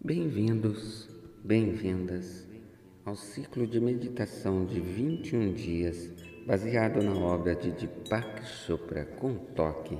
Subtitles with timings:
[0.00, 1.08] Bem-vindos,
[1.42, 2.46] bem-vindas
[3.04, 6.12] ao ciclo de meditação de 21 dias
[6.46, 9.98] baseado na obra de Deepak Chopra com toque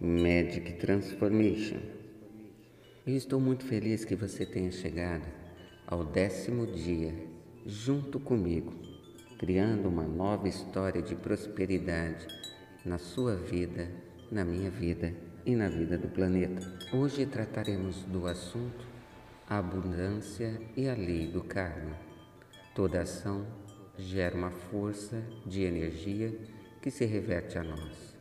[0.00, 1.80] Magic Transformation.
[3.04, 5.26] Eu estou muito feliz que você tenha chegado
[5.88, 7.12] ao décimo dia
[7.66, 8.72] junto comigo,
[9.40, 12.28] criando uma nova história de prosperidade
[12.86, 13.90] na sua vida,
[14.30, 15.12] na minha vida
[15.44, 16.62] e na vida do planeta.
[16.94, 18.91] Hoje trataremos do assunto
[19.48, 21.96] a abundância e a lei do karma.
[22.74, 23.46] Toda ação
[23.98, 26.36] gera uma força de energia
[26.80, 28.16] que se reverte a nós.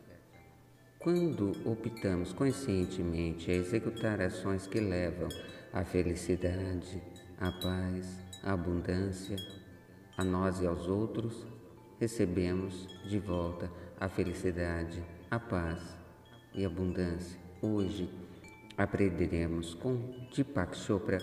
[0.99, 5.29] Quando optamos conscientemente a executar ações que levam
[5.73, 7.01] à felicidade,
[7.39, 9.35] à paz, à abundância,
[10.15, 11.45] a nós e aos outros,
[11.99, 15.97] recebemos de volta a felicidade, a paz
[16.53, 17.39] e a abundância.
[17.61, 18.09] Hoje,
[18.81, 19.95] aprenderemos com
[20.35, 21.19] Deepak Chopra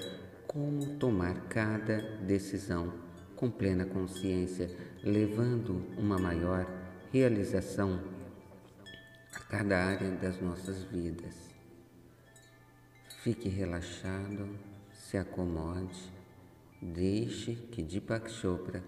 [0.46, 2.92] como tomar cada decisão
[3.34, 4.70] com plena consciência,
[5.02, 6.64] levando uma maior
[7.12, 8.00] realização
[9.34, 11.34] a cada área das nossas vidas.
[13.22, 14.48] Fique relaxado,
[14.92, 16.12] se acomode,
[16.80, 18.84] deixe que Deepak Chopra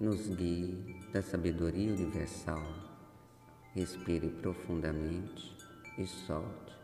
[0.00, 2.62] nos guie da sabedoria universal.
[3.74, 5.54] Respire profundamente
[5.96, 6.79] e solte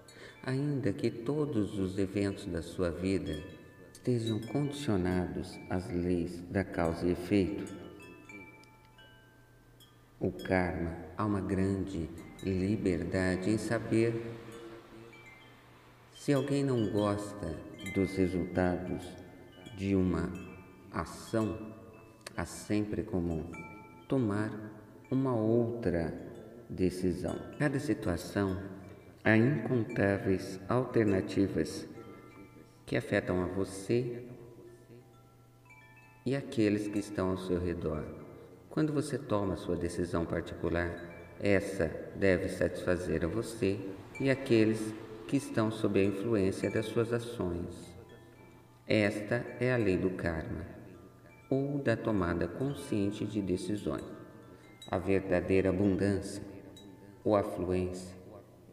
[0.47, 3.36] ainda que todos os eventos da sua vida
[3.92, 7.64] estejam condicionados às leis da causa e efeito.
[10.20, 12.08] O karma há uma grande
[12.44, 14.24] liberdade em saber
[16.14, 17.58] se alguém não gosta
[17.92, 19.05] dos resultados
[19.77, 20.33] de uma
[20.92, 21.74] ação,
[22.36, 23.50] há sempre como
[24.08, 24.50] tomar
[25.11, 26.14] uma outra
[26.70, 27.36] decisão.
[27.58, 28.76] Cada situação
[29.29, 31.85] Há incontáveis alternativas
[32.87, 34.23] que afetam a você
[36.25, 38.05] e aqueles que estão ao seu redor.
[38.71, 40.95] Quando você toma sua decisão particular,
[41.41, 43.81] essa deve satisfazer a você
[44.20, 44.95] e aqueles
[45.27, 47.92] que estão sob a influência das suas ações.
[48.86, 50.65] Esta é a lei do karma,
[51.51, 54.05] ou da tomada consciente de decisões.
[54.89, 56.45] A verdadeira abundância
[57.25, 58.16] ou afluência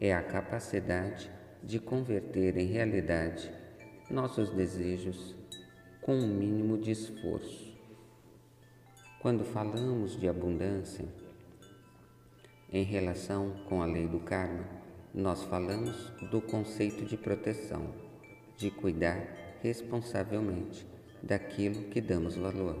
[0.06, 1.30] é a capacidade
[1.62, 3.50] de converter em realidade
[4.10, 5.34] nossos desejos
[6.02, 7.74] com um mínimo de esforço.
[9.18, 11.06] Quando falamos de abundância,
[12.70, 14.68] em relação com a lei do karma,
[15.14, 17.94] nós falamos do conceito de proteção,
[18.58, 19.26] de cuidar
[19.62, 20.86] responsavelmente
[21.22, 22.76] daquilo que damos valor,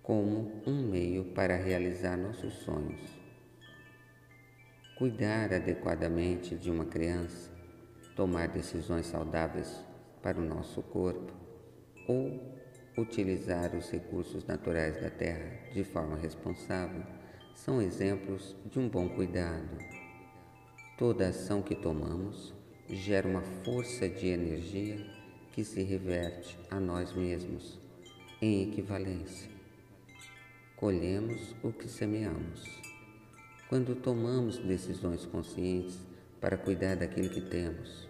[0.00, 3.23] como um meio para realizar nossos sonhos
[4.96, 7.50] cuidar adequadamente de uma criança,
[8.14, 9.84] tomar decisões saudáveis
[10.22, 11.32] para o nosso corpo
[12.06, 12.40] ou
[12.96, 17.02] utilizar os recursos naturais da terra de forma responsável
[17.54, 19.78] são exemplos de um bom cuidado.
[20.96, 22.54] Toda ação que tomamos
[22.88, 25.04] gera uma força de energia
[25.52, 27.80] que se reverte a nós mesmos
[28.40, 29.50] em equivalência.
[30.76, 32.93] Colhemos o que semeamos.
[33.74, 35.98] Quando tomamos decisões conscientes
[36.40, 38.08] para cuidar daquilo que temos,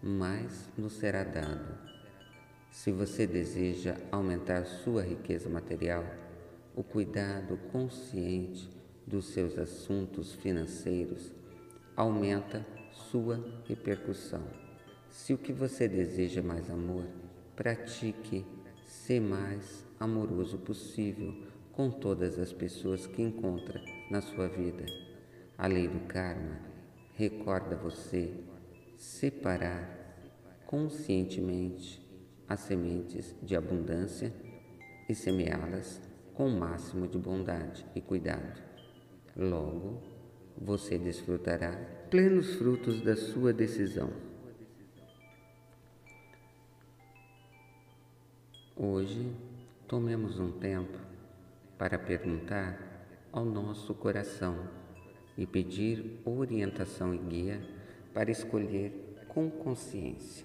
[0.00, 1.76] mais nos será dado.
[2.70, 6.04] Se você deseja aumentar sua riqueza material,
[6.76, 8.70] o cuidado consciente
[9.04, 11.34] dos seus assuntos financeiros
[11.96, 14.44] aumenta sua repercussão.
[15.08, 17.04] Se o que você deseja mais amor,
[17.56, 18.46] pratique
[18.84, 21.34] ser mais amoroso possível
[21.72, 24.84] com todas as pessoas que encontra na sua vida.
[25.56, 26.58] A lei do karma
[27.14, 28.32] recorda você
[28.96, 29.98] separar
[30.66, 32.00] conscientemente
[32.48, 34.32] as sementes de abundância
[35.08, 36.00] e semeá-las
[36.34, 38.60] com o máximo de bondade e cuidado.
[39.36, 40.02] Logo,
[40.56, 41.72] você desfrutará
[42.10, 44.10] plenos frutos da sua decisão.
[48.76, 49.30] Hoje,
[49.86, 51.09] tomemos um tempo
[51.80, 52.78] para perguntar
[53.32, 54.68] ao nosso coração
[55.34, 57.62] e pedir orientação e guia
[58.12, 60.44] para escolher com consciência.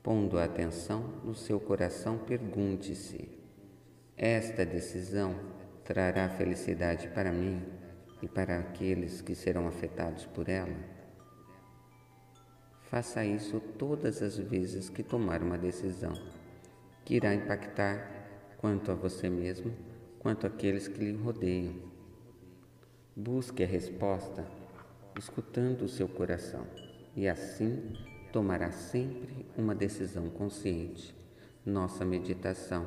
[0.00, 3.28] Pondo a atenção no seu coração, pergunte-se:
[4.16, 5.34] esta decisão
[5.82, 7.66] trará felicidade para mim
[8.22, 10.76] e para aqueles que serão afetados por ela?
[12.82, 16.12] Faça isso todas as vezes que tomar uma decisão
[17.04, 18.08] que irá impactar
[18.58, 19.89] quanto a você mesmo
[20.20, 21.74] quanto àqueles que lhe rodeiam.
[23.16, 24.46] Busque a resposta
[25.18, 26.64] escutando o seu coração
[27.16, 27.94] e assim
[28.32, 31.14] tomará sempre uma decisão consciente.
[31.66, 32.86] Nossa meditação.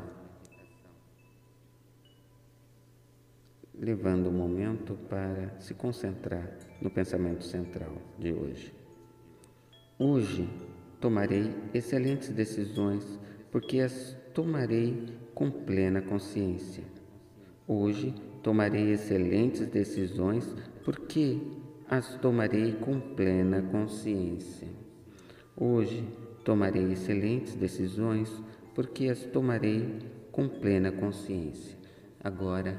[3.74, 6.50] Levando o momento para se concentrar
[6.80, 8.74] no pensamento central de hoje.
[9.98, 10.48] Hoje
[11.02, 13.20] tomarei excelentes decisões
[13.52, 16.84] porque as tomarei com plena consciência.
[17.68, 21.40] Hoje tomarei excelentes decisões porque
[21.90, 24.68] as tomarei com plena consciência.
[25.56, 26.04] Hoje
[26.44, 28.30] tomarei excelentes decisões
[28.76, 30.00] porque as tomarei
[30.32, 31.78] com plena consciência.
[32.22, 32.76] Agora,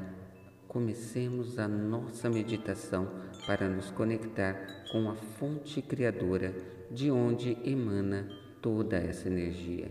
[0.68, 3.08] comecemos a nossa meditação
[3.46, 6.54] para nos conectar com a fonte criadora
[6.90, 8.28] de onde emana
[8.60, 9.90] toda essa energia.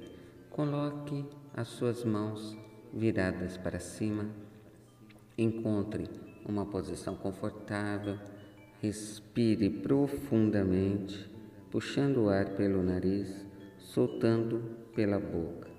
[0.49, 2.57] Coloque as suas mãos
[2.93, 4.29] viradas para cima,
[5.37, 6.09] encontre
[6.45, 8.17] uma posição confortável,
[8.81, 11.29] respire profundamente,
[11.71, 13.45] puxando o ar pelo nariz,
[13.77, 14.61] soltando
[14.93, 15.69] pela boca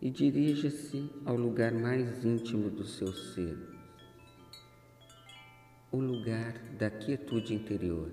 [0.00, 3.56] e dirija-se ao lugar mais íntimo do seu ser,
[5.90, 8.10] o lugar da quietude interior,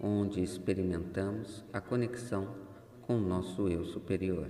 [0.00, 2.54] onde experimentamos a conexão
[3.02, 4.48] com o nosso eu superior.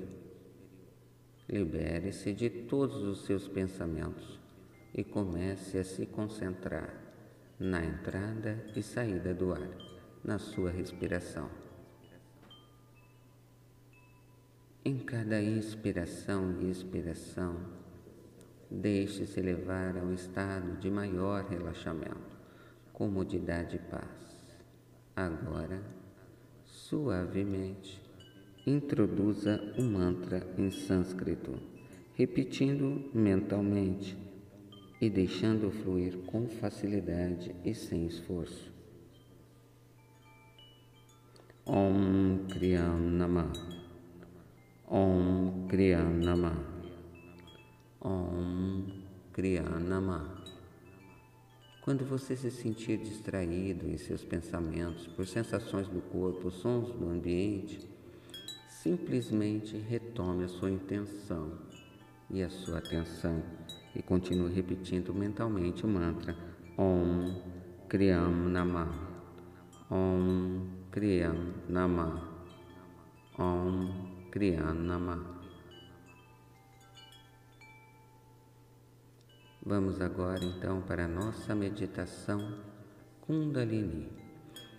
[1.48, 4.41] Libere-se de todos os seus pensamentos
[4.94, 6.92] e comece a se concentrar
[7.58, 9.68] na entrada e saída do ar,
[10.24, 11.48] na sua respiração.
[14.84, 17.56] Em cada inspiração e expiração,
[18.68, 22.36] deixe-se levar a um estado de maior relaxamento,
[22.92, 24.60] comodidade e paz.
[25.14, 25.80] Agora,
[26.64, 28.02] suavemente,
[28.66, 31.56] introduza o um mantra em sânscrito,
[32.14, 34.31] repetindo mentalmente
[35.02, 38.72] e deixando fluir com facilidade e sem esforço.
[41.66, 43.52] Om Kriyam Namah
[44.88, 46.54] Om Kriya Nama.
[48.00, 48.86] Om
[49.32, 50.44] Kriya Nama.
[51.80, 57.80] Quando você se sentir distraído em seus pensamentos por sensações do corpo, sons do ambiente,
[58.68, 61.58] simplesmente retome a sua intenção
[62.30, 63.42] e a sua atenção
[63.94, 66.36] e continue repetindo mentalmente o mantra
[66.76, 67.42] Om
[67.88, 68.88] Kriyam Nama.
[69.90, 72.28] Om Kriyam Nama.
[73.38, 75.22] Om Kriyanama.
[79.62, 82.58] Vamos agora então para a nossa meditação
[83.20, 84.10] Kundalini.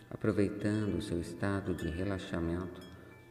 [0.09, 2.81] Aproveitando o seu estado de relaxamento,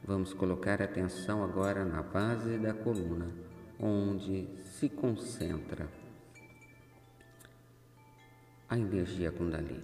[0.05, 3.27] vamos colocar atenção agora na base da coluna,
[3.83, 5.89] onde se concentra
[8.69, 9.83] a energia Kundalini.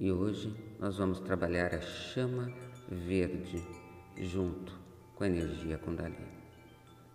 [0.00, 2.52] E hoje nós vamos trabalhar a chama
[2.88, 3.64] verde
[4.20, 4.76] junto
[5.14, 6.34] com a energia Kundalini.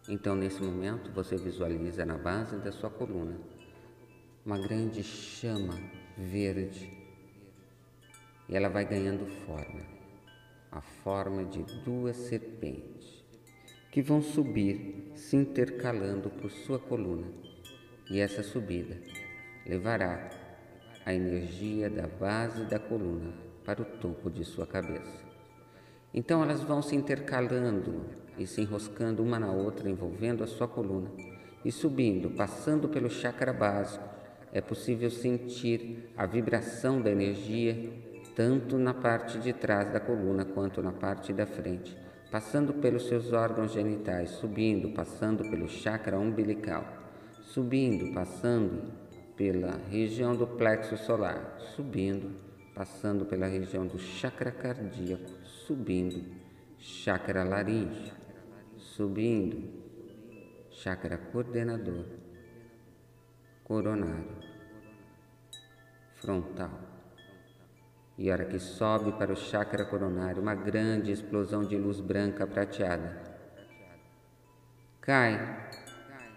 [0.08, 3.38] Então, nesse momento, você visualiza na base da sua coluna
[4.46, 5.78] uma grande chama
[6.18, 6.90] verde
[8.48, 9.86] e ela vai ganhando forma
[10.72, 13.19] a forma de duas serpentes
[13.92, 17.28] que vão subir se intercalando por sua coluna
[18.10, 18.98] e essa subida
[19.66, 20.30] levará
[21.06, 23.34] a energia da base da coluna
[23.66, 25.24] para o topo de sua cabeça.
[26.14, 28.06] Então elas vão se intercalando
[28.38, 31.12] e se enroscando uma na outra, envolvendo a sua coluna
[31.64, 34.08] e subindo, passando pelo chakra básico.
[34.52, 37.92] É possível sentir a vibração da energia
[38.36, 41.96] tanto na parte de trás da coluna quanto na parte da frente,
[42.32, 46.86] passando pelos seus órgãos genitais, subindo, passando pelo chakra umbilical,
[47.42, 48.92] subindo, passando
[49.36, 52.32] pela região do plexo solar, subindo,
[52.76, 56.24] passando pela região do chakra cardíaco, subindo,
[56.78, 58.14] chakra laringe,
[58.78, 59.68] subindo,
[60.70, 62.06] chakra coordenador,
[63.64, 64.38] coronário,
[66.16, 66.89] frontal.
[68.20, 72.46] E a hora que sobe para o chakra coronário, uma grande explosão de luz branca
[72.46, 73.18] prateada
[75.02, 75.72] cai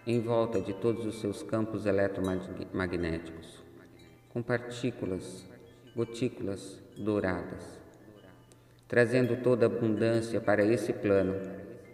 [0.07, 3.63] em volta de todos os seus campos eletromagnéticos,
[4.31, 5.45] com partículas,
[5.95, 7.83] gotículas douradas
[8.93, 11.35] trazendo toda abundância para esse plano,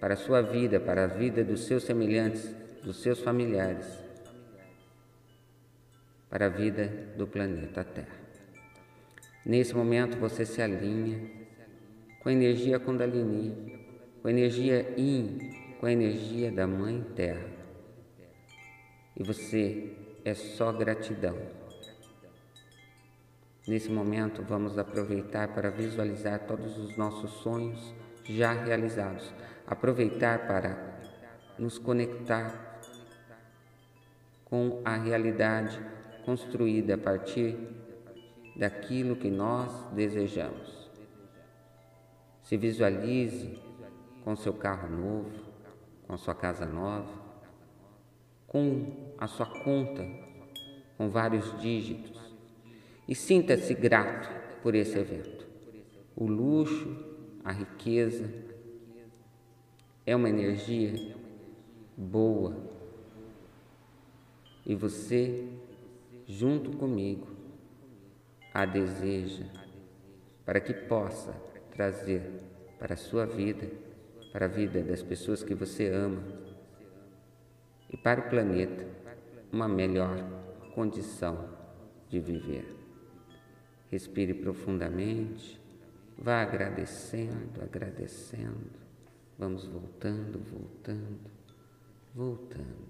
[0.00, 2.52] para a sua vida, para a vida dos seus semelhantes,
[2.82, 3.86] dos seus familiares,
[6.28, 8.17] para a vida do planeta Terra.
[9.48, 11.28] Nesse momento você se alinha
[12.20, 13.78] com a energia Kundalini,
[14.22, 17.48] com a energia Yin, com a energia da Mãe Terra.
[19.16, 21.58] E você é só gratidão
[23.68, 29.30] Nesse momento, vamos aproveitar para visualizar todos os nossos sonhos já realizados.
[29.66, 30.98] Aproveitar para
[31.58, 32.80] nos conectar
[34.46, 35.78] com a realidade
[36.24, 37.58] construída a partir
[38.58, 40.90] daquilo que nós desejamos.
[42.42, 43.58] Se visualize
[44.24, 45.30] com seu carro novo,
[46.06, 47.12] com sua casa nova,
[48.48, 50.04] com a sua conta
[50.98, 52.18] com vários dígitos
[53.06, 54.28] e sinta-se grato
[54.62, 55.46] por esse evento.
[56.16, 57.06] O luxo,
[57.44, 58.28] a riqueza
[60.04, 61.14] é uma energia
[61.96, 62.56] boa
[64.66, 65.48] e você,
[66.26, 67.37] junto comigo,
[68.58, 69.44] a deseja
[70.44, 71.32] para que possa
[71.70, 72.28] trazer
[72.76, 73.70] para a sua vida,
[74.32, 76.20] para a vida das pessoas que você ama
[77.88, 78.84] e para o planeta
[79.52, 80.18] uma melhor
[80.74, 81.48] condição
[82.08, 82.66] de viver.
[83.92, 85.60] Respire profundamente,
[86.18, 88.72] vá agradecendo, agradecendo.
[89.38, 91.30] Vamos voltando, voltando,
[92.12, 92.87] voltando.